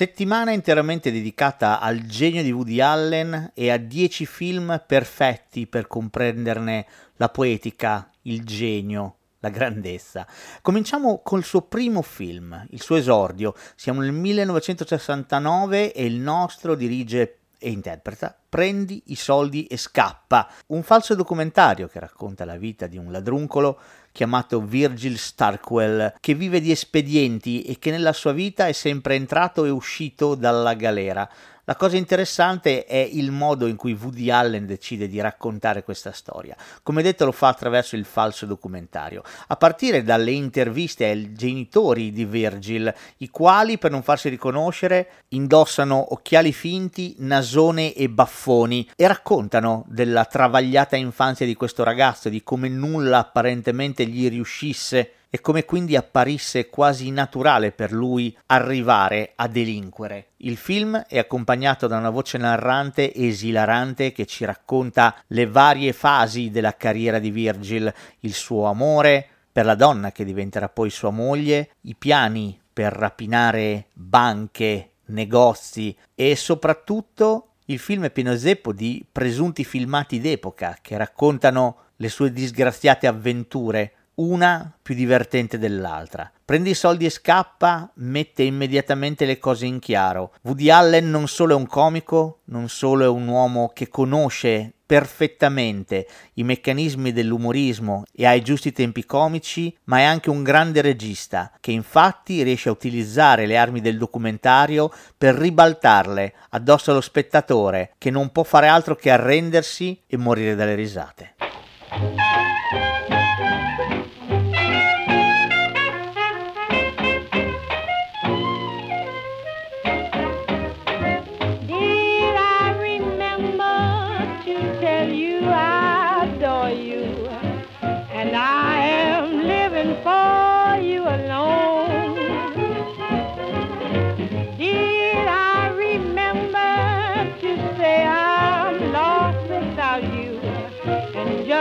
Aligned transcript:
Settimana 0.00 0.52
interamente 0.52 1.12
dedicata 1.12 1.78
al 1.78 2.06
genio 2.06 2.42
di 2.42 2.50
Woody 2.50 2.80
Allen 2.80 3.50
e 3.52 3.70
a 3.70 3.76
dieci 3.76 4.24
film 4.24 4.82
perfetti 4.86 5.66
per 5.66 5.88
comprenderne 5.88 6.86
la 7.16 7.28
poetica, 7.28 8.10
il 8.22 8.42
genio, 8.42 9.16
la 9.40 9.50
grandezza. 9.50 10.26
Cominciamo 10.62 11.20
col 11.22 11.44
suo 11.44 11.60
primo 11.60 12.00
film, 12.00 12.66
il 12.70 12.80
suo 12.80 12.96
esordio. 12.96 13.54
Siamo 13.76 14.00
nel 14.00 14.12
1969 14.12 15.92
e 15.92 16.06
il 16.06 16.16
nostro 16.16 16.74
dirige 16.74 17.40
e 17.58 17.70
interpreta 17.70 18.34
Prendi 18.48 19.02
i 19.08 19.16
soldi 19.16 19.66
e 19.66 19.76
scappa, 19.76 20.50
un 20.68 20.82
falso 20.82 21.14
documentario 21.14 21.86
che 21.86 22.00
racconta 22.00 22.44
la 22.44 22.56
vita 22.56 22.86
di 22.86 22.96
un 22.96 23.12
ladruncolo 23.12 23.78
chiamato 24.12 24.60
Virgil 24.60 25.18
Starkwell, 25.18 26.14
che 26.20 26.34
vive 26.34 26.60
di 26.60 26.70
espedienti 26.70 27.62
e 27.62 27.78
che 27.78 27.90
nella 27.90 28.12
sua 28.12 28.32
vita 28.32 28.66
è 28.66 28.72
sempre 28.72 29.14
entrato 29.14 29.64
e 29.64 29.70
uscito 29.70 30.34
dalla 30.34 30.74
galera. 30.74 31.28
La 31.70 31.76
cosa 31.76 31.96
interessante 31.96 32.84
è 32.84 32.96
il 32.96 33.30
modo 33.30 33.68
in 33.68 33.76
cui 33.76 33.92
Woody 33.92 34.28
Allen 34.28 34.66
decide 34.66 35.06
di 35.06 35.20
raccontare 35.20 35.84
questa 35.84 36.10
storia. 36.10 36.56
Come 36.82 37.00
detto 37.00 37.24
lo 37.24 37.30
fa 37.30 37.46
attraverso 37.46 37.94
il 37.94 38.06
falso 38.06 38.44
documentario, 38.44 39.22
a 39.46 39.54
partire 39.54 40.02
dalle 40.02 40.32
interviste 40.32 41.04
ai 41.04 41.32
genitori 41.32 42.10
di 42.10 42.24
Virgil, 42.24 42.92
i 43.18 43.28
quali 43.28 43.78
per 43.78 43.92
non 43.92 44.02
farsi 44.02 44.28
riconoscere 44.28 45.10
indossano 45.28 46.12
occhiali 46.12 46.52
finti, 46.52 47.14
nasone 47.18 47.94
e 47.94 48.08
baffoni 48.08 48.90
e 48.96 49.06
raccontano 49.06 49.84
della 49.86 50.24
travagliata 50.24 50.96
infanzia 50.96 51.46
di 51.46 51.54
questo 51.54 51.84
ragazzo, 51.84 52.28
di 52.28 52.42
come 52.42 52.68
nulla 52.68 53.18
apparentemente 53.18 54.04
gli 54.06 54.28
riuscisse 54.28 55.12
e 55.30 55.40
come 55.40 55.64
quindi 55.64 55.94
apparisse 55.94 56.68
quasi 56.68 57.10
naturale 57.10 57.70
per 57.70 57.92
lui 57.92 58.36
arrivare 58.46 59.32
a 59.36 59.46
delinquere. 59.46 60.30
Il 60.38 60.56
film 60.56 61.04
è 61.06 61.18
accompagnato 61.18 61.86
da 61.86 61.96
una 61.96 62.10
voce 62.10 62.36
narrante 62.36 63.14
esilarante 63.14 64.10
che 64.10 64.26
ci 64.26 64.44
racconta 64.44 65.14
le 65.28 65.46
varie 65.46 65.92
fasi 65.92 66.50
della 66.50 66.76
carriera 66.76 67.20
di 67.20 67.30
Virgil, 67.30 67.92
il 68.20 68.34
suo 68.34 68.64
amore 68.64 69.26
per 69.52 69.64
la 69.64 69.76
donna 69.76 70.10
che 70.10 70.24
diventerà 70.24 70.68
poi 70.68 70.90
sua 70.90 71.10
moglie, 71.10 71.70
i 71.82 71.94
piani 71.94 72.60
per 72.72 72.92
rapinare 72.92 73.86
banche, 73.92 74.90
negozi 75.06 75.96
e 76.14 76.34
soprattutto 76.34 77.46
il 77.66 77.78
film 77.78 78.04
è 78.04 78.10
pieno 78.10 78.36
zeppo 78.36 78.72
di 78.72 79.04
presunti 79.10 79.64
filmati 79.64 80.20
d'epoca 80.20 80.78
che 80.82 80.96
raccontano 80.96 81.76
le 81.96 82.08
sue 82.08 82.32
disgraziate 82.32 83.06
avventure 83.06 83.92
una 84.20 84.72
più 84.82 84.94
divertente 84.94 85.58
dell'altra. 85.58 86.30
Prendi 86.44 86.70
i 86.70 86.74
soldi 86.74 87.06
e 87.06 87.10
scappa, 87.10 87.90
mette 87.94 88.42
immediatamente 88.42 89.24
le 89.24 89.38
cose 89.38 89.66
in 89.66 89.78
chiaro. 89.78 90.34
Woody 90.42 90.68
Allen 90.68 91.08
non 91.08 91.28
solo 91.28 91.52
è 91.52 91.56
un 91.56 91.66
comico, 91.66 92.40
non 92.46 92.68
solo 92.68 93.04
è 93.04 93.08
un 93.08 93.26
uomo 93.28 93.70
che 93.72 93.88
conosce 93.88 94.74
perfettamente 94.90 96.08
i 96.34 96.42
meccanismi 96.42 97.12
dell'umorismo 97.12 98.02
e 98.12 98.26
ha 98.26 98.34
i 98.34 98.42
giusti 98.42 98.72
tempi 98.72 99.04
comici, 99.04 99.72
ma 99.84 99.98
è 99.98 100.02
anche 100.02 100.30
un 100.30 100.42
grande 100.42 100.80
regista 100.80 101.52
che 101.60 101.70
infatti 101.70 102.42
riesce 102.42 102.68
a 102.68 102.72
utilizzare 102.72 103.46
le 103.46 103.56
armi 103.56 103.80
del 103.80 103.96
documentario 103.96 104.92
per 105.16 105.36
ribaltarle 105.36 106.34
addosso 106.50 106.90
allo 106.90 107.00
spettatore 107.00 107.92
che 107.98 108.10
non 108.10 108.32
può 108.32 108.42
fare 108.42 108.66
altro 108.66 108.96
che 108.96 109.10
arrendersi 109.10 110.02
e 110.08 110.16
morire 110.16 110.56
dalle 110.56 110.74
risate. 110.74 111.39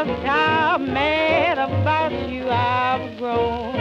Just 0.06 0.26
how 0.26 0.78
mad 0.78 1.58
about 1.58 2.30
you 2.30 2.50
I've 2.50 3.18
grown. 3.18 3.78